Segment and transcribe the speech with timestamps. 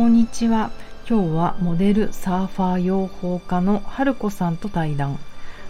[0.00, 0.70] こんにちは。
[1.06, 5.18] 今日はモデルサーファー養蜂家の春子さんと対談。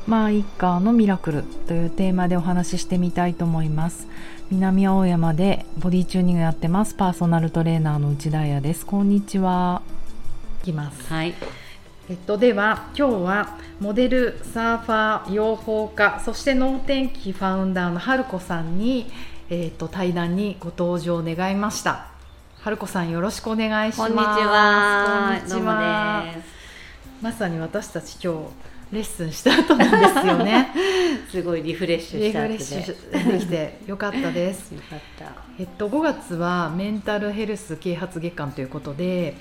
[0.06, 4.06] マーイッカーのミラクルというテーマでお話ししてみたいと思います。
[4.48, 6.94] 南青山でボディチューニングやってます。
[6.94, 8.86] パーソナルトレーナーの内田彩です。
[8.86, 9.82] こんにちは。
[10.62, 11.12] いきます。
[11.12, 11.34] はい。
[12.08, 19.10] えっと、では今日はモデルサーファー養蜂家そして能天気ファウンダーの春子さんに、
[19.48, 22.09] えっと、対談にご登場願いました
[22.62, 24.12] 春子さんよろしくお願いします。
[24.12, 25.38] こんにちは。
[25.40, 26.24] こんにちは。
[27.22, 30.68] まさに私たち今日レッスンした後なんですよね。
[31.32, 34.72] すごいリフレッシュリフレッシュできてよかったです。
[34.72, 35.32] よかった。
[35.58, 39.36] えっと、5月はメンタルヘルス啓発月間ということで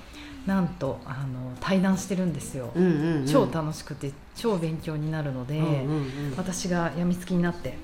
[0.46, 6.34] なんとあの対談してるんですよ、うんうん、うん、超楽しくて超勉強になるので、うんうんうん。
[6.38, 7.78] 私がやみつきになって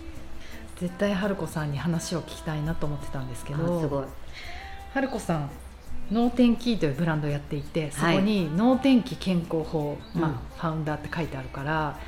[0.80, 4.06] 絶対春子さんに話を聞きたいなと思ってたんですけあすどごい
[4.96, 5.50] 春子さん
[6.10, 12.00] 脳天気というブランドをやっていてそこはいに脳天気健康法、まあうんファウンダーって書いてあるから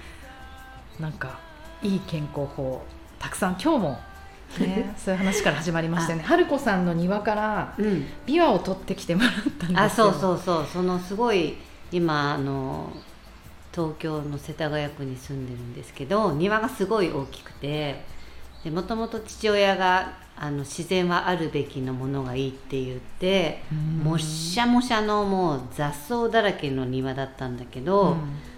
[1.01, 1.37] なんか
[1.83, 2.81] いい健康法
[3.19, 3.99] たくさん今日も、
[4.59, 8.05] ね、そういう話から始まりましたよね春子さんの庭からうん。
[8.25, 9.79] ビワを取ってきてもらったんですよ。
[9.79, 10.65] あそうそうそう。
[10.71, 11.57] そのすごい
[11.91, 12.89] 今あの
[13.75, 18.01] 東京の世田谷区に住んでるんですけど庭がすごい大きくて
[18.71, 24.03] もともと父親があの自然はあるべきのものがいいって言ってうん。
[24.03, 28.17] もっしゃもしゃのもう雑草だらけの庭だったんだけど、うん。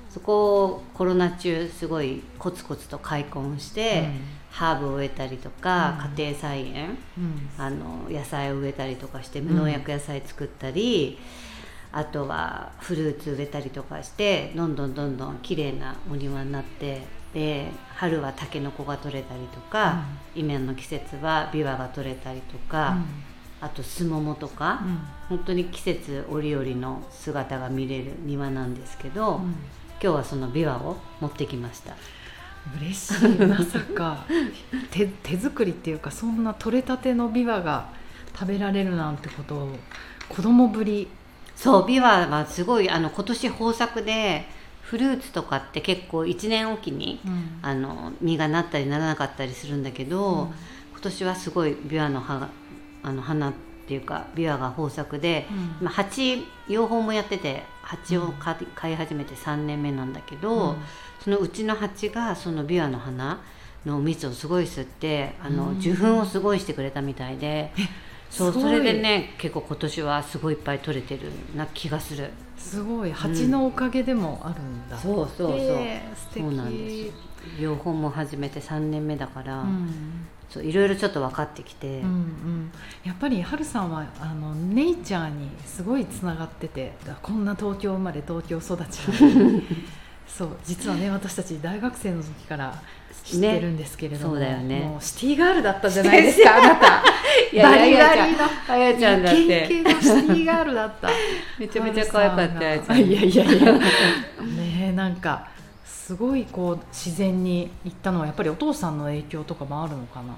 [0.09, 4.09] そこをコロナ中すごいコツコツと開墾して、
[4.49, 6.15] ハーブを植えたりとか、うん。
[6.17, 7.49] 家庭菜園うん。
[7.57, 11.17] あの野菜を植えたりとかして無農薬野菜作ったり、
[11.91, 20.03] あとはフルーツ植えたりとかしてどんどんどんどん綺麗なお庭になってで春はタケノコが取れたりとか、
[20.35, 22.97] 今の季節はビワが取れたりとか、
[23.61, 24.81] あとスモモとか、
[25.29, 25.37] うん。
[25.37, 29.55] 本当に季節折々の姿が見れる庭なんですけど、うん。
[30.01, 31.95] 今日はそのビワを持ってきました。
[32.77, 34.25] 嬉しいまさか。
[34.91, 37.89] 手手作りっていうかそんな取れたてのビワが
[38.33, 39.75] 食べられるなんてことを
[40.29, 41.07] 子供ぶり。
[41.55, 44.47] そうビワはすごいあの今年豊作で
[44.89, 47.59] フルーツとかって結構1年おきにうん。
[47.61, 50.47] あの実がなったりならなかったりするんだけど、うん。
[50.91, 52.49] 今年はすごいビワの葉が
[53.03, 53.53] あの花っ
[53.87, 55.57] ていうかビワが豊作で、うん。
[55.81, 58.33] 今蜂養蜂もやってて蜂を
[58.75, 60.75] 飼い始めて3年目なんだけど、うん。
[61.23, 63.41] そのうちの蜂がそのビワの花
[63.85, 65.77] の蜜をすごい吸ってあの、うん。
[65.77, 67.71] 受粉をすごいしてくれたみたいで
[68.29, 72.29] そうそれでね結構今年はすごいいっぱい取れてるな気がする。
[72.57, 73.11] すごい。
[73.11, 77.13] 蜂のおかげでもあるんだ、そうそうそう、へーそうなんです
[77.59, 80.27] 養蜂も始めて3年目だから、うん。
[80.49, 82.71] そういろいろちょっと分かってきて、うんうん、
[83.03, 89.01] やっぱり春さんはあのネイチャーにすごいつながっててこんな東京生まれ東京育ち
[90.37, 92.81] そう実はね私たち大学生の時から
[93.23, 94.79] 知ってるんですけれども、ねそうだよね。
[94.79, 97.03] もうシティガールだったじゃないですか あなた。
[97.51, 98.37] いやバリバリの。
[98.67, 101.09] あやちゃんだっイてシティガールだった。
[101.57, 102.89] めちゃめちゃ可愛かったやつ。
[102.91, 103.73] あいやいやいや。
[103.73, 103.81] ね
[104.79, 105.47] えなんか
[105.85, 110.35] すごいこう自然に行ったのはやっぱりお父さんの影響とかもあるのかな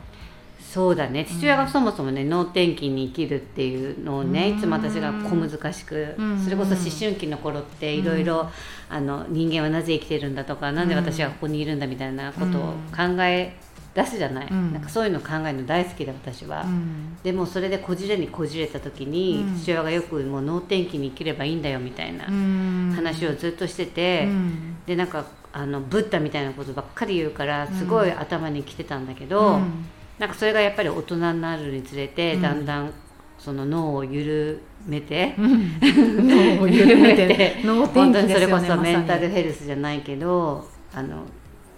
[0.71, 1.25] そうだね。
[1.25, 4.57] 父親がそもそもね能天気に生きるっていうのをねうん。
[4.57, 6.39] いつも私が小難しくうん。
[6.41, 8.49] それこそ思春期の頃っていろいろ
[8.89, 12.61] あの人間はなぜ生きてるんだとかなんで私はここにいるんだみたいなことを
[12.95, 13.53] 考え
[13.93, 14.71] 出すじゃない、うん。
[14.71, 17.17] なんかそういうの考えるの大好きで私は、うん。
[17.21, 19.59] でもそれでこじれにこじれた時に、うん。
[19.59, 22.93] 父親がよくもう能天気に生きればいいんだよみたいなうん。
[22.95, 24.77] 話をずっとしてて、うん。
[24.85, 29.85] でなんかあのブッダみたいなことばっかり言うからすごい頭にきてたんだけど、うん
[30.21, 32.41] なんかそれがやっぱり大人になるにつれて、うん。
[32.43, 32.93] だんだん
[33.39, 37.59] その脳を緩めて、うん脳を緩めて。
[37.65, 41.23] 脳天本当にそれこそメンタルヘルスじゃないけどあの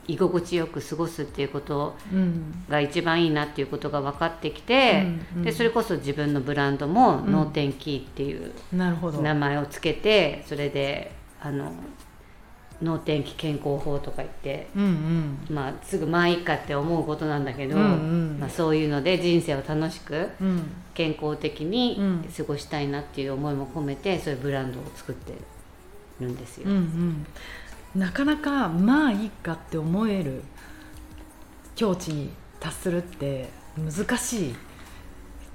[0.10, 1.96] 居心地よく過ごすっていうこと
[2.70, 5.04] が一番いいなっていうことが分かってきて、
[5.34, 5.44] うんうん。
[5.46, 11.72] でそれこそ自分のブランドもうん脳天気っていう名前をつけてそれであの
[12.84, 17.88] 脳天気健康法とか言ってうんまあ、すぐまあいいかって思うことなんだけど、うんう
[18.36, 18.38] ん。
[18.40, 20.72] まあ、そういうので人生を楽しくうんうん。
[20.94, 22.30] 健康的にうん。
[22.36, 25.34] 過ごしたいなっていう思いも込めてそういうブランドを作って
[26.20, 26.70] るんですよ。
[26.70, 28.00] うんうん。
[28.00, 30.44] なかなかまあいいかって思える
[31.76, 34.56] 境地に達するって難しい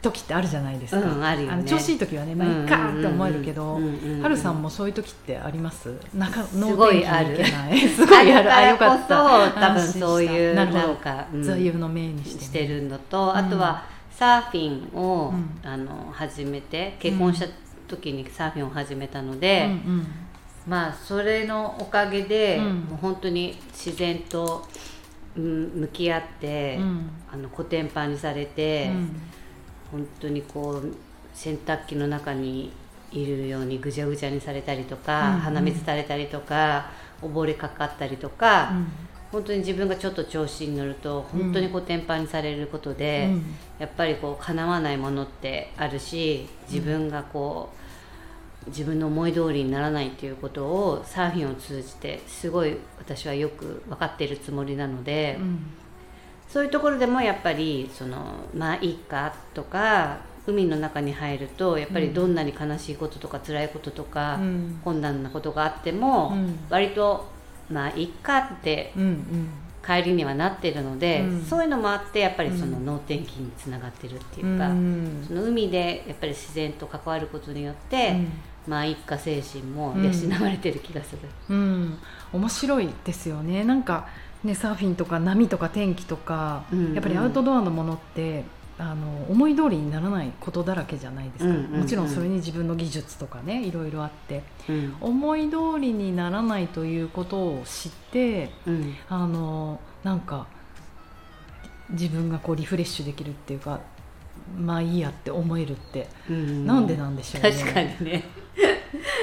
[0.01, 1.57] 時ってあるじゃないですか、うんあるよね。
[1.57, 3.85] の調子いい時はねまあいいかって思えるけどうん
[4.25, 5.93] うんさんもそういう時ってあります？
[6.15, 7.37] なんかすごいある。
[7.45, 8.53] すごいある。
[8.55, 9.51] あよかった。
[9.51, 11.43] 多分そういうなんかうん。
[11.43, 13.37] 座右の銘にしてしてるのと、うん。
[13.37, 15.69] あとはサーフィンを、うん。
[15.69, 17.47] あの始めて結婚した
[17.89, 20.07] 時にサーフィンを始めたので、うんうん。
[20.69, 22.65] まあそれのおかげで、うん。
[22.65, 24.65] もう本当に自然と、
[25.37, 27.11] うん、向き合って、うん。
[27.33, 28.93] あのコテンパンにされて、
[29.91, 30.95] 本当にこう
[31.35, 32.73] 洗濯機の中に
[33.11, 35.41] いるようにぐちゃぐちゃにされたりとか、うんうん。
[35.41, 36.91] 鼻水垂れたりとか
[37.23, 38.87] 溺れかかったりとか、うん。
[39.33, 43.55] 本当に自分がちょっと調子に乗ると本当にコテンパンにされることで、うん。
[43.79, 47.71] やっぱりこう叶わないものってあるし自分がこ
[48.67, 55.67] う自分の思い通りにならないっていうことをサーフィンを通じてすごい私はよく分かっているつもりなので、うん
[56.49, 58.17] そういうところでもやっぱりその
[58.55, 64.81] まあいいかとか海の中に入るとやっぱりどんなに悲しいこととか辛いこととか、うん。
[64.83, 66.59] 困難なことがあっても、うん。
[66.71, 67.27] 割と
[67.71, 68.95] まあいいかって
[69.85, 71.45] 帰りにはなってるので、うん。
[71.45, 75.25] そういうのもあってやっぱりそのうん能天気につながってるっていうか、うん。
[75.27, 78.17] その海でやっぱり自然と関わることによって、
[78.67, 81.19] まあ一家精神も養われてる気がする。
[81.51, 81.99] うん、
[82.33, 83.65] 面白いですよね。
[83.65, 84.09] なんか
[84.45, 88.45] ねサーフィンとか波とか天気とか、うんやっぱりアウトドアのものって
[88.79, 91.81] あの思い通りにならないことだらけじゃないですか、うんうんうん。
[91.81, 94.45] もちろんそれに自分の技術とかねいろいろあって。
[94.69, 94.97] うん。
[95.01, 98.95] 思い通りにならないということを知ってうん。
[99.09, 100.47] あのなんか
[101.91, 103.81] 自分がこうリフレッシュできるっていうか
[104.57, 106.65] まあいいやって思えるって、うん。
[106.65, 107.51] なんでなんでしょうね。
[107.51, 108.25] 確かにね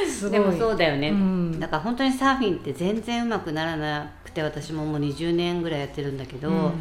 [0.06, 0.40] すごい。
[0.40, 1.60] でもそうだよね、うん。
[1.60, 6.72] だから本当にサーフィンって全然うまくならなくて私ももう20年ぐらいやってるんだけど、うん。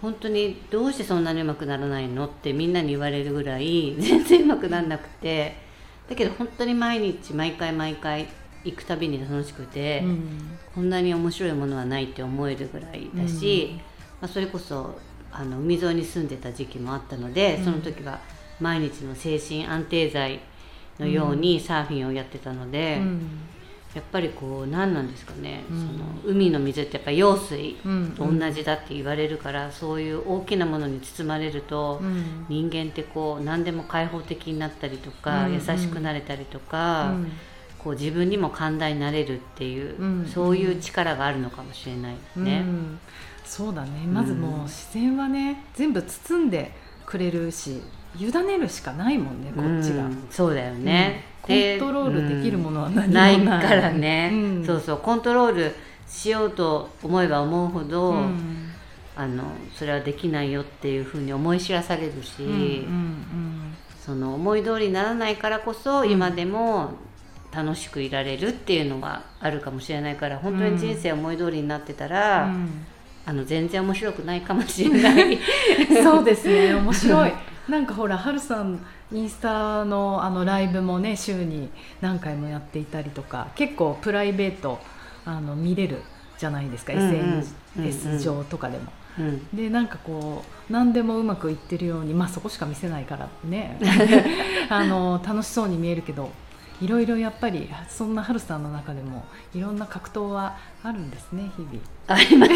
[0.00, 5.60] 本当にどうしてそんなにうまくならないのってみんなに言われるぐらい 全然うまくならなくて。
[6.08, 8.28] だけど本当に毎日毎回毎回
[8.64, 10.58] 行くたびに楽しくて、うん。
[10.74, 13.78] こんなに面白いものはないって思えるぐらいだし、
[14.20, 14.98] まあ、それこそ
[15.30, 17.64] あの海沿いに住んでた時期もあったので、うん。
[17.64, 18.20] その時は
[18.60, 20.40] 毎日の精神安定剤
[20.98, 23.20] のようにサーフィンをやってたので、うん。
[23.94, 25.78] やっぱりこう何なんですかね、うん。
[25.78, 28.14] その海の水ってやっぱ用水うん。
[28.16, 32.46] と同じだって言われるから、そういう大きなものに包まれると、うん。
[32.48, 35.54] 人間ってこう何でも開放的になったりとか、うん。
[35.54, 37.32] 優しくなれたりとか、うん。
[37.78, 40.26] こう自分にも寛大になれるっていう、うん。
[40.26, 42.60] そういう力があるのかもしれないね。
[42.60, 42.98] うん。
[43.44, 44.06] そうだね。
[44.06, 46.72] まずもう自然はね全部包んで
[47.04, 47.82] くれるし
[48.18, 51.78] 委ねるしかないもんねこっちが、うんそうだよね、うん。
[51.78, 53.44] コントロールできるものは何もうんない。
[53.44, 54.66] ないからね、うん。
[54.66, 54.98] そうそう。
[54.98, 55.74] コントロール
[56.06, 58.68] しようと思えば思うほど、うん。
[59.14, 59.44] あの
[59.74, 66.94] それはできないよっていうふうに思い知らされるし、うんうんその思い通りにならないからこそ今でも
[67.52, 72.84] 楽しくいられるっていうのはあるかもしれないから本当に人生思い通りになってたら、うん。
[73.24, 75.34] あの全然面白くないかもしれない。
[75.34, 75.38] う
[76.00, 76.74] んそうですね。
[76.74, 77.32] 面白い
[77.72, 81.70] なんかほらはるさんインスタのあのライブもね週に
[82.02, 84.78] 何回もやっていたりとか結構プライベート
[85.24, 86.02] あの見れる
[86.36, 88.92] じゃないですか、うんうん SNS 上とかでも。
[89.18, 89.48] うん。
[89.56, 93.78] でなんかこう何でもうまくいってるようにまあそこしか見せないからね。
[94.68, 96.30] あの楽しそうに見えるけど
[96.82, 99.24] いろいろやっぱりそんなハルさんの中でも
[99.54, 101.78] いろんな格闘はあるんですね日々。
[102.08, 102.46] ありま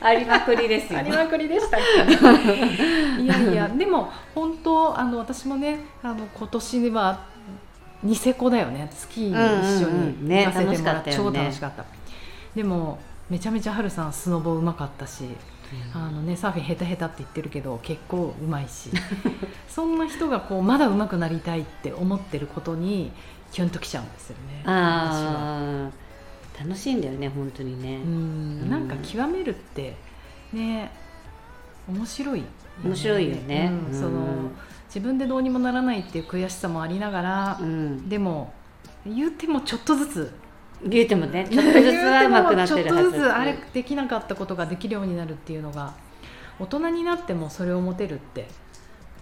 [0.00, 0.98] ありまくりですよ。
[0.98, 1.78] ありまくりでした。
[1.78, 7.26] いやいやでも本当あの私もねあの今年は
[8.02, 8.90] ニセコだよね。
[8.92, 11.38] スキーに一緒に行かせてもらって、超楽しかったよね。
[11.38, 11.84] 楽しかった。
[12.54, 12.98] でも
[13.30, 15.24] めちゃめちゃハルさんスノボうまかったし
[15.94, 18.90] あのねサーフィン下手下手って言ってるけど結構うまいし。
[19.68, 23.10] そんな人がこうまだ上手くなりたいって思ってることに
[23.50, 24.70] キュンときちゃうんですよね私は。
[24.70, 25.90] ああ
[26.62, 27.96] 楽しいんだよね本当にね。
[27.96, 28.70] うん。
[28.70, 29.96] なんか極めるって
[30.52, 30.90] ね
[31.88, 32.44] 面白い
[32.84, 33.70] 面白いよね。
[33.70, 33.94] うん。
[33.94, 34.00] うん。
[34.00, 34.50] その
[34.86, 38.52] 自分でどうにもならないっていう悔しさもありながらう、ん、でも
[39.04, 40.32] 言ってもちょっとずつ
[40.82, 45.94] 言うてもねちょっとずつは上手くなってるはずちょっとずつあれできなかったことができるようになるっていうのが
[46.58, 48.46] 大人になってもそれを持てるって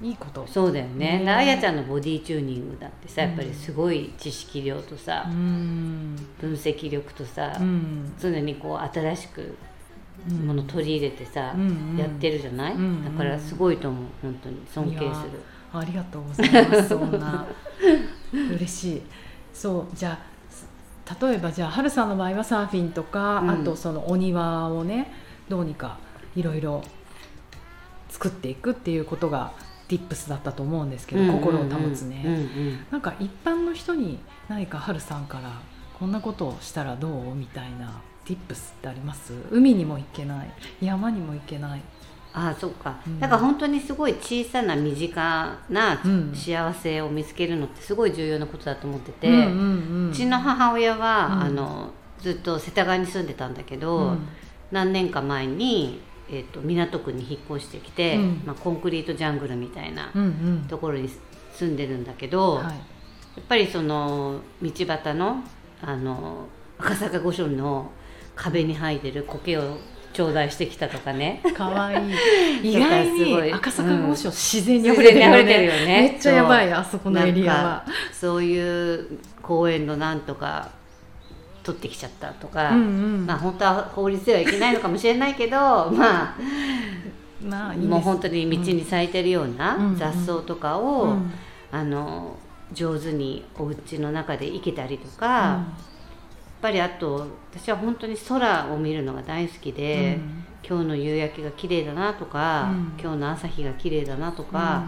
[0.00, 0.44] いいこと。
[0.48, 1.18] そうだよね。
[1.18, 1.24] ね。
[1.24, 6.16] であやちゃんのボディチューニングだってさやっぱりすごい知識量とさ、うん。
[6.40, 8.12] 分析力とさ、うん。
[8.18, 9.56] 常にこう新しく
[10.28, 10.46] うん。
[10.48, 11.96] もの取り入れてさ、うんうん。
[11.96, 13.04] やってるじゃない、うんうん。
[13.04, 14.04] だからすごいと思う。
[14.20, 15.40] 本当に尊敬する。
[15.72, 16.88] ありがとうございます。
[16.88, 17.46] そんな。
[18.32, 19.02] 嬉しい。
[19.54, 20.31] そうじゃあ
[21.20, 23.50] 例えばじゃあはるさんの場合はサーフィンとか、うん。
[23.50, 25.12] あとそのお庭をね
[25.48, 25.98] どうにか
[26.36, 26.82] いろいろ
[28.08, 29.52] 作っていくっていうことが
[29.88, 32.86] Tips だったと思うんですけど、心を保つね、うんうん。
[32.90, 34.18] なんか一般の人に
[34.48, 35.60] 何かはるさんから
[35.98, 37.34] こんなことをしたらどう？
[37.34, 38.38] みたいな Tips っ
[38.80, 39.32] てあります？
[39.50, 40.50] 海にも行けない。
[40.80, 41.80] 山にも行けない
[42.34, 43.20] ああそうか、うん。
[43.20, 46.32] だから本当にすごい小さな身近なうん。
[46.34, 51.40] 幸せを見つけるのってすごい重要なことだと思ってて、うちの母親は、うん。
[51.42, 54.28] あのずっと世田谷に住んでたんだけど、うん。
[54.70, 58.42] 何年か前に、えー、と港区に引っ越してきて、うん。
[58.46, 60.10] まあ、コンクリートジャングルみたいな
[60.68, 61.10] ところに
[61.52, 62.64] 住んでるんだけど、はい。
[62.64, 62.72] や
[63.42, 65.42] っぱりその道端の
[65.82, 66.46] あの
[66.78, 67.90] 赤坂御所の
[68.34, 69.78] 壁に生えてる苔を
[70.12, 71.42] 頂戴してきたとかね。
[71.54, 72.10] かわい。
[72.62, 73.46] い意外すごい。
[73.46, 75.86] に赤坂御所、自然に自溢れてるよ然に溢れてるよね。
[75.86, 80.70] ねめっちゃやばいあそこのエリアはそういう公園のなんとか
[81.62, 82.82] 取ってきちゃったとか、うんう
[83.22, 83.26] ん。
[83.26, 85.56] まあ本当は法律ではいけないのかもしれないけど
[85.92, 86.34] まあ
[87.42, 89.96] まあいいもう本当に道に咲いてるようなうん。
[89.96, 91.32] 雑草とかを、うん。
[91.70, 92.36] あの
[92.72, 95.64] 上手にお家の中で生けたりとか、
[96.62, 100.20] ぱりあと私は本当に空を見るのが大好きで、
[100.66, 102.92] 今日の夕焼けが綺麗だなとか、うん。
[102.98, 104.84] 今日の朝日が綺麗だなとか、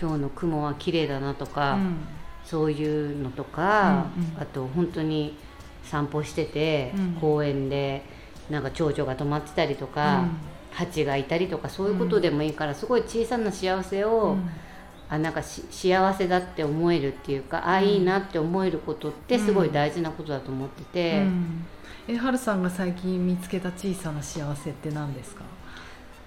[0.00, 1.96] 今日の雲は綺麗だなとか、うん。
[2.44, 4.40] そういうのとか、うんうん。
[4.40, 5.36] あと本当に
[5.82, 7.12] 散歩してて、うん。
[7.20, 8.04] 公園で
[8.48, 10.24] なんか蝶々が止まってたりとか、
[10.70, 14.50] 蜂がいたりとかそういうことでもいいから、すごい小さな幸せを、うん
[15.08, 21.66] あなんかし幸せだって思えるっていうか、あいいなって思えることってすごい大事なことだと思ってて、うん。
[22.08, 25.42] えはるさんが最近見つけた小さな幸せって何ですか？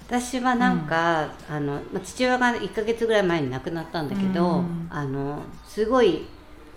[0.08, 4.88] 私はなんか、あのまあ父親が1ヶ月ぐらい前に亡くなったんだけど、うん。
[4.90, 6.26] あのすごい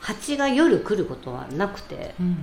[0.00, 2.14] 蜂が夜来ることはなくて。
[2.20, 2.36] うん。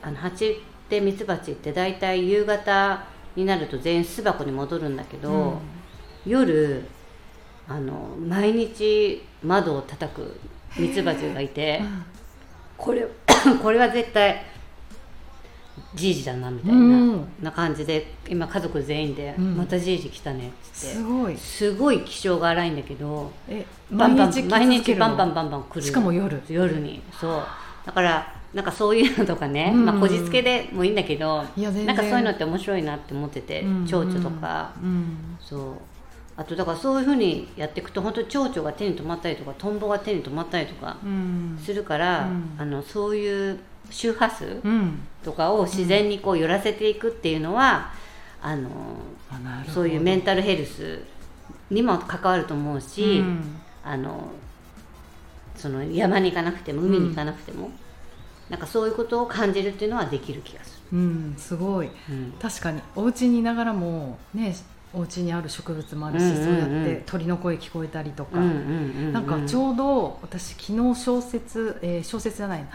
[0.00, 0.54] あの蜂っ
[0.88, 3.04] てミツバチって大体夕方
[3.36, 5.60] になると全員巣箱に戻るんだけど、
[6.24, 6.82] 夜
[7.68, 10.40] あの毎日窓を叩く
[10.78, 11.82] ミツバチがいて
[12.76, 13.06] これ
[13.62, 14.42] これは絶対
[15.94, 16.80] じいじだなみたいな,、う
[17.16, 17.28] ん。
[17.42, 19.56] な感じで今家族全員で「うん。
[19.56, 20.96] またじいじ来たね」っつって。
[20.96, 21.36] すごい。
[21.36, 26.40] すごい気性が荒いんだけどえバンバン来毎日バンバンバンバン来るしかも夜。
[26.48, 27.42] 夜にそう。
[27.84, 29.84] だからなんかそういうのとかね、うん。
[29.84, 33.86] まあこじつけでもいいんだけどなんかそういうのって面白いなって思ってて、うん。
[33.86, 35.36] 蝶々とか、うん。
[35.40, 35.62] そう
[36.38, 41.58] あとだからそういうふうにやっていくと本当に蝶々が手に止まったりとかトンボが手に止まったりとかうん。
[41.62, 42.54] するから、うん。
[42.58, 43.58] あのそういう
[43.90, 44.98] 周波数うん。
[45.24, 47.90] とかを自然にこう寄らせていくっていうのは、
[48.42, 48.68] あの
[49.30, 49.72] あなるほど。
[49.72, 51.02] そういうメンタルヘルス
[51.70, 53.60] にも関わると思うし、うん。
[53.82, 54.30] あの
[55.56, 57.70] その山に行かなくても海に行かなくても、
[58.50, 61.86] なんかそういうことを感じるっていうのはできる気がすうんすごい。
[61.86, 61.92] る。
[62.10, 62.32] うん。
[62.38, 64.54] 確かにお家にいながらもね
[64.96, 66.44] お家にある植物もあるし、うんうんうん。
[66.44, 68.64] そうやって鳥の声聞こえたりとか、うんうんうんう
[69.10, 69.12] ん。
[69.12, 72.68] なんかちょうど私昨日小説、えー小説じゃないな、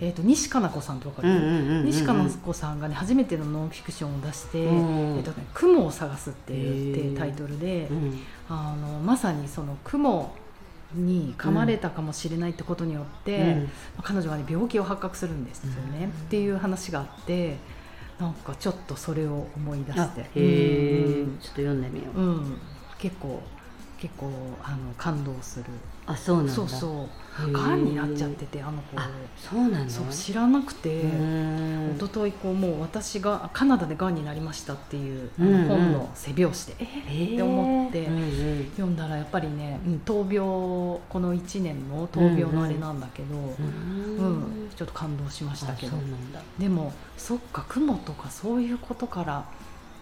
[0.00, 5.18] えー、と西加奈子さんとかん西加奈子さんがね初めてのノンフィクションを出して「えうん。
[5.18, 8.20] ーとね、雲を探す」っていうタイトルで、うん。
[8.48, 10.34] あのまさにその雲
[10.94, 13.70] に噛まれたかもしれないってことによって、うん。
[14.02, 16.08] 彼女が、ね、病気を発覚するんですよね、うん。
[16.08, 17.56] っていう話があって
[18.18, 20.20] なんかちょっとそれを思い出あして。
[20.20, 22.20] へえ、うんちょっと読んでみよう。
[22.20, 22.58] うん。
[22.98, 23.42] 結構
[23.98, 24.30] 結構
[24.62, 25.64] あの感動する
[26.06, 26.52] あそうなんだ。
[26.52, 27.08] そうそ
[27.38, 27.52] う。
[27.52, 28.98] がんになっちゃっててあの子。
[28.98, 29.90] あそうなの？
[29.90, 35.68] そう知らなくて、うん一昨日こうもう私がカナダでがんになりましたっていう、あうんうん。
[35.68, 37.12] の本の背表紙で、え？
[37.30, 37.34] ー。
[37.34, 38.64] って思って、うんうん。
[38.70, 40.38] 読んだらやっぱりね、うん闘病
[41.08, 45.96] この1年の闘病のあれなんだけど、ううんんちょっと感動しましたけど。
[46.58, 49.44] でもそっか雲とかそういうことから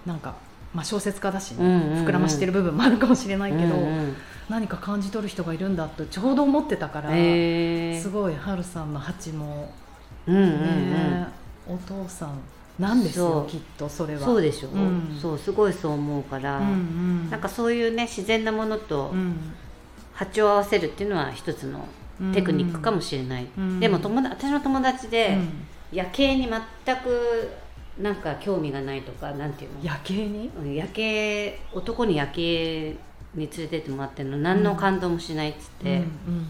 [0.06, 0.36] なんか、
[0.74, 4.16] まあ、小説家だし、膨らましてる部分もあるかもしれないけど、うんうん
[4.46, 9.72] 何か感じ取る人がいるんだってちょうど思ってたから、すごいハルさんの蜂も、
[10.26, 10.50] うんうんうん。
[10.92, 11.26] ね
[11.66, 12.38] お父さん
[12.78, 14.20] なんですよきっとそれは。
[14.20, 14.78] そうでしょ、う。
[14.78, 15.18] ん。
[15.18, 19.54] そうすごいそう思うから、うんうん、なんかそういうね自然なものとうん。
[20.12, 21.88] 波長を合わせるっていうのは一つの
[22.34, 23.80] テクニックかもしれない、うん。
[23.80, 25.48] でも友達私の友達で、うん。
[25.90, 27.48] 夜景に全く
[27.98, 29.80] なんか興味がないとかなんていうの？
[29.84, 30.50] 夜景に？
[30.58, 32.96] うん夜景男に夜景
[33.34, 34.38] に連れてってもらってるの。
[34.38, 36.46] 何の感動もしないっつって、うん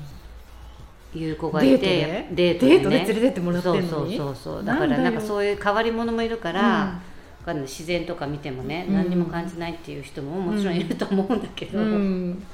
[1.15, 2.81] いう子がいてデートでね。
[2.81, 3.89] デートで連れてってもらってんのに？
[3.89, 4.65] そうそうそうそう。
[4.65, 7.01] だからなんかそういう変わり者もいるから、わ
[7.45, 8.95] かん自然とか見てもね、うん。
[8.95, 11.85] 何にも感じないっていう人ももちろんいると思うんだけど、うん。
[11.85, 12.47] うん。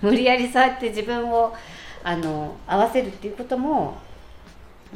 [0.00, 1.54] 無理やりそうやって自分を
[2.02, 3.98] あの合わせるっていうことも、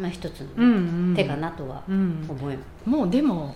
[0.00, 1.10] まあ、一つうんうん。
[1.10, 2.88] の手かなとはうん思います。
[2.88, 3.54] もうでも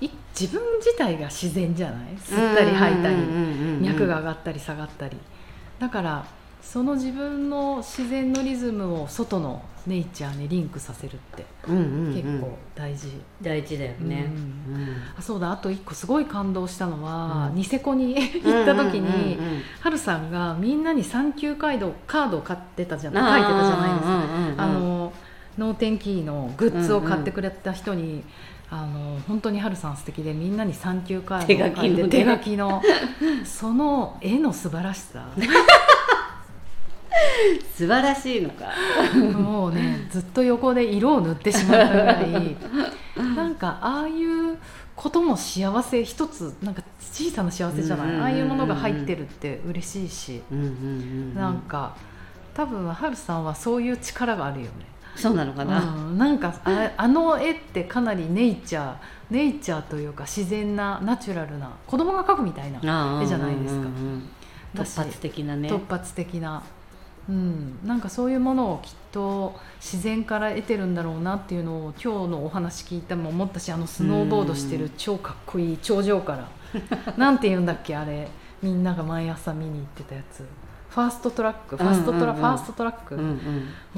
[0.00, 2.16] い自分自体が自然じゃない？
[2.18, 3.82] 吸ったり吐いたりうんうんうんうん。
[3.82, 5.16] 脈が上がったり下がったり。
[5.78, 6.26] だから
[6.62, 12.12] その自分の自然のリズムを外のネイチャーにリンクさせるってうんうんうん。
[12.14, 13.08] 結構大事、
[13.40, 14.32] 大事だよね、
[14.68, 14.74] うん。
[14.74, 14.96] うん。
[15.16, 15.52] あそうだ。
[15.52, 17.54] あと一個すごい感動したのは、うん。
[17.54, 19.62] ニセコに 行った時に、うんうんうんうん。
[19.80, 24.60] ハルさんがみんなにサンキューカードカードを買ってたじゃない書いてたじゃないですか、うんうんうん。
[24.60, 25.12] あの
[25.58, 28.22] ノーテンキーのグッズを買ってくれた人に、
[28.68, 32.08] あの本当にハルさん素敵でみんなにサンキューカード手書きのね。
[32.08, 32.82] 手書きの
[33.46, 35.28] その絵の素晴らしさ。
[37.74, 38.66] 素晴らしいのか。
[39.38, 42.56] もうねずっと横で色を塗ってしまったぐらい
[43.36, 44.58] なんかああいう
[44.94, 48.22] ことも幸せ一つなんか小さな幸せじゃない、うんうんうんうん。
[48.22, 51.34] ああいうものが入ってるって嬉しいし、うんうんうんうん。
[51.34, 51.94] なんか
[52.54, 54.70] 多分ハルさんはそういう力があるよね、
[55.16, 58.96] そうなのかな、うん、なんかああの絵ってかなりネイチャー
[59.30, 63.86] ネイチャーというか自然なナチュラルな子供が描くみたいな絵じゃないですかうんうん。
[63.86, 64.28] うん
[64.76, 65.70] 突発的なね。
[65.70, 66.62] 突発的な、
[67.28, 76.48] うん、なんかそういうものをきっと自然から得てるんだろうなっていうのを今日のお話聞いても思ったしあのスノーボードしてる超かっこいい頂上から。
[77.16, 78.28] なんて言うんだっけあれ。
[78.62, 80.46] みんなが毎朝見に行ってたやつ。
[80.90, 82.36] ファーストトラックファーストトラ、うんうんうん。
[82.36, 83.26] ファーストトラック、うんうん。
[83.26, 83.36] も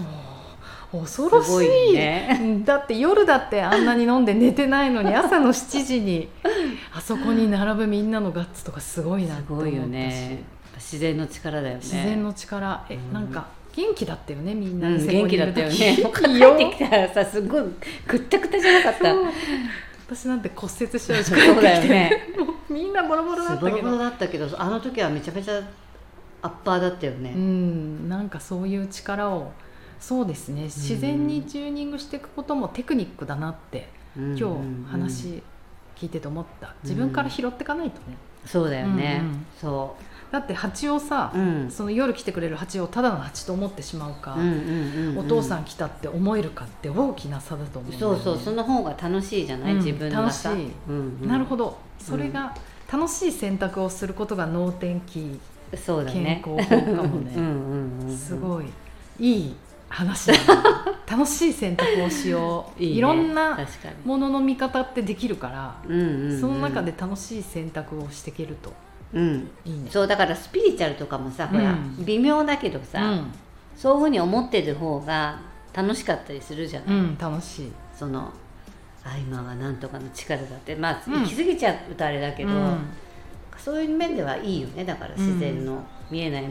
[0.02, 0.47] う
[0.90, 1.50] 恐ろし
[1.90, 1.92] い。
[1.92, 6.28] ねうんだって夜だってあんなに飲んで寝てないのに 朝の7時に
[6.94, 9.70] あそこに並ぶみんなのガッツとかすごいなすって思った。
[9.70, 10.42] し、ね。
[10.76, 11.80] 自然の力だよね。
[11.82, 12.84] 自然の力。
[12.88, 13.12] え、うん。
[13.12, 15.98] なんか元気だったよねみんな、うん、元気だったよね。
[16.02, 17.62] もう帰ってきたらさすごい
[18.06, 19.14] ぐったぐたじゃなかった。
[20.06, 22.28] 私なんて骨折しちゃうしそうだよね。
[22.70, 23.70] みんなボロボロだったけど。
[23.70, 25.60] ボロボロだったけどあの時はめちゃめちゃ
[26.40, 29.50] アッパーだったよね、うんなんかそういう力を
[30.00, 30.64] そうですね。
[30.64, 34.38] 自然にチューニングしていくこともテクニックだなって、うん。
[34.38, 34.50] 今
[34.86, 35.42] 日話
[35.96, 36.74] 聞いてて思った。
[36.82, 39.46] 自分から拾っていかないとね、そうだよね、うんうん。
[39.60, 39.96] そ
[40.30, 47.98] だって蜂をさ、う、うん、その夜来てくれる蜂をただの蜂と思ってしまうか、うんうんうんお父さん来たって思えるかって大きな差だと思うね。
[47.98, 49.78] そうそうその方が楽しいじゃない、うん。
[49.78, 50.50] 自分がさ。
[50.50, 50.70] 楽しい。
[50.88, 51.28] うんうん。
[51.28, 51.78] なるほど。
[51.98, 52.54] それが
[52.92, 55.40] 楽しい選択をすることが脳天気
[55.76, 56.42] そうだね。
[56.44, 57.32] 健康法かもね。
[57.36, 58.16] うんうんうんうん。
[58.16, 58.66] すごい。
[59.18, 59.56] いい
[59.88, 60.30] 話
[61.06, 62.82] 楽しい選択をしよう。
[62.82, 62.98] いいね。
[62.98, 63.58] いろんな
[64.04, 66.40] ものの見方ってできるから、うんうんうん。
[66.40, 68.72] その中で楽しい選択をしていけると。
[69.14, 69.50] うん。
[69.64, 69.90] いいね。
[69.90, 72.04] そうだからスピリチュアルとかもさ、ほらうん。
[72.04, 73.32] 微妙だけどさ、うん。
[73.74, 75.40] そういうふうに思ってる方が
[75.72, 77.72] 楽しかったりするじゃない、うん、楽しい。
[77.96, 78.32] その
[79.04, 80.76] あ今はなんとかの力だって。
[80.76, 81.22] まあ、うん。
[81.22, 82.80] 行き過ぎちゃうとあれだけど、うん。
[83.56, 84.84] そういう面ではいいよね。
[84.84, 86.44] だから自然の見えない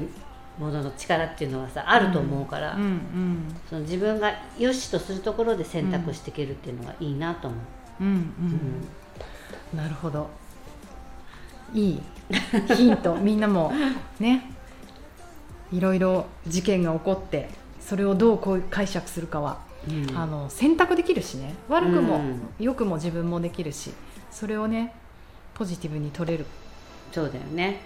[0.57, 7.57] ものの力っていうのはさあると思うから、うんうんその自分が良しとするところで選択していけるっていうのがいいなと思
[7.99, 8.07] う、うん
[9.73, 9.77] うん。
[9.77, 10.29] なるほど。
[11.73, 12.01] いい
[12.75, 13.15] ヒント。
[13.15, 13.71] みんなも
[14.19, 14.49] ね
[15.71, 20.17] いろいろ事件が起こってそれをどうこう解釈するかは、うん。
[20.17, 21.53] あの選択できるしね。
[21.69, 22.41] 悪くも、うん。
[22.59, 23.91] 良くも自分もできるし
[24.31, 24.93] それをね
[25.53, 26.45] ポジティブに取れる。
[27.11, 27.81] そうだよね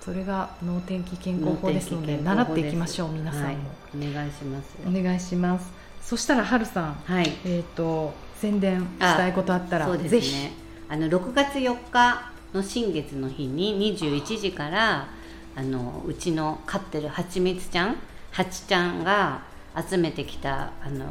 [0.00, 3.56] それが脳天気健康法ですので習っていきましょう皆さんも、はい、
[3.96, 4.76] お願いします。
[4.86, 5.70] お願いします。
[6.00, 7.30] そしたらはるさんはい。
[7.44, 10.34] えっ、と宣伝したいことあったらそうですぜひ。
[10.34, 10.52] ね
[10.88, 15.08] あの6月4日の新月の日に21時から
[15.54, 17.96] あのうちの飼ってるはちみつちゃん
[18.32, 19.42] はちちゃんが
[19.88, 21.04] 集めてきたあの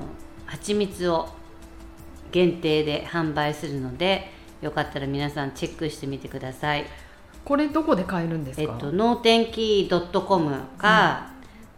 [0.46, 1.30] はちみつを
[2.32, 6.86] 限定で販売するのでよかったら皆さんチェックしてみてください。
[7.46, 11.32] これどこで買えるんですか、えっと、脳天気 .com か、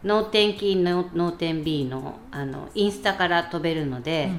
[0.03, 4.31] 脳天気の脳天 B のあのインスタから飛べるので、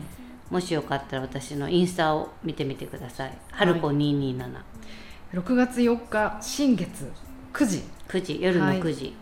[0.50, 3.32] もしよかったら私のインスタを見てみてください。
[3.50, 4.52] はるこ227、
[5.32, 7.10] 6月4日新月
[7.54, 7.82] 9時。
[8.08, 9.14] 9時夜の9時、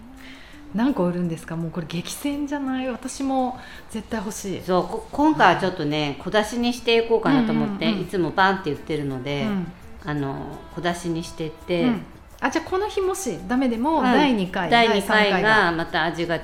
[0.74, 1.54] 何個売るんですか？
[1.54, 2.88] もうこれ激戦じゃない？
[2.88, 3.56] 私も
[3.88, 9.66] 絶対欲しい、そうこ今回はちょっとね小出しにしていこうかなと思って、うんうんうんいつもバンって言ってるので、うん
[10.04, 10.34] あの
[10.74, 12.02] 小出しにしてって、うん。
[12.40, 14.04] あじゃあこの日もしダメでも、うん。
[14.04, 15.72] 第2回第2 3回が。
[15.72, 16.42] また味が違っ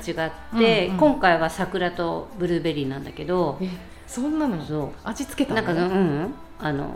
[0.59, 0.99] て、うんうん。
[0.99, 3.69] 今回は桜とブルーベリーなんだけど、え
[4.07, 4.91] そんなのそう。
[5.05, 5.67] 味付けたの？
[5.67, 6.35] なんかうんうん。
[6.59, 6.91] あの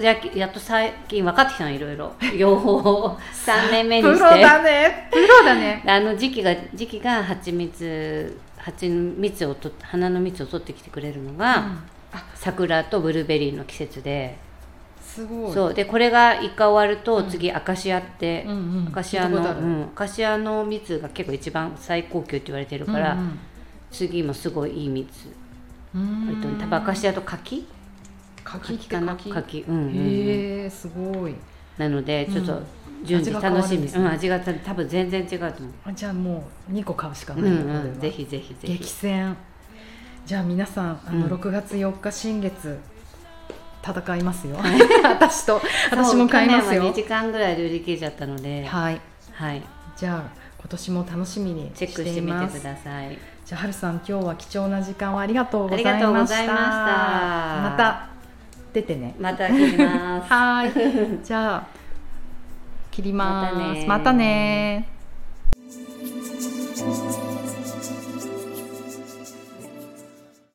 [0.00, 2.12] ややっと最近分かってきたのいろいろ。
[2.36, 4.18] 両方3年目にして。
[4.18, 5.08] プロだね。
[5.12, 5.84] プロだね。
[5.86, 11.62] あの時期が時期が蜂蜜蜂蜜をと花の蜜を取ってきてくれるのが、うん。
[12.12, 12.24] あ。
[12.34, 14.36] 桜とブルーベリーの季節で
[15.16, 15.52] すごい。
[15.52, 15.74] そう。
[15.74, 18.88] でこれが一回終わると次アカシアって、うんうん。
[18.88, 23.38] アカシアの、うん、アカシアの蜜が結構一番最高級って言われてるから、うん
[23.90, 25.08] 次もすごいいい蜜。
[25.94, 25.96] 多
[26.66, 27.66] 分アカシアと柿？
[28.44, 29.14] 柿柿かな？
[29.14, 29.32] 柿？
[29.32, 29.64] 柿。
[29.66, 29.94] うんうんうん。
[29.94, 31.34] へえすごい。
[31.78, 32.66] なのでちょっと、うん
[33.04, 35.72] 順次楽しみ、うん、味がた多分全然違うと思う。
[35.84, 37.56] あじゃあもう2個買うしかうなんい。
[37.56, 38.00] よ、これはうん。
[38.00, 39.36] ぜひぜひぜ激ひ戦。
[40.24, 41.32] じゃあ皆さんあの、うん。
[41.32, 42.78] 6月4日新月
[43.86, 44.56] 戦いますよ。
[45.04, 46.90] 私と私も買いますよ。
[46.90, 48.64] 2時間ぐらいで売り切れちゃったので。
[48.66, 49.00] はい。
[49.32, 49.62] はい。
[49.96, 50.22] じゃあ
[50.58, 53.18] 今年も楽しみにチェックしてみてください。
[53.44, 55.90] じゃあはるさん今日は貴重な時間をありがとうございました。
[55.90, 56.62] ありがとうございました。
[57.62, 58.08] また
[58.72, 59.14] 出てね。
[59.18, 60.28] また切ります。
[60.32, 60.72] はい。
[61.24, 61.66] じゃあ
[62.90, 63.54] 切ります。
[63.54, 64.95] またねまたね